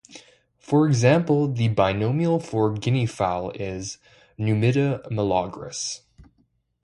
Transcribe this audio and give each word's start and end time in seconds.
For 0.57 0.87
example, 0.87 1.47
the 1.47 1.67
binomial 1.67 2.39
for 2.39 2.73
the 2.73 2.79
guineafowl 2.79 3.51
is 3.55 3.99
"Numida 4.39 5.07
meleagris". 5.11 5.99